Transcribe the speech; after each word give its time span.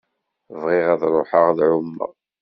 Bɣiɣ 0.61 0.87
ad 0.93 1.01
ṛuḥeɣ 1.15 1.43
ad 1.49 1.59
ɛummeɣ. 1.71 2.11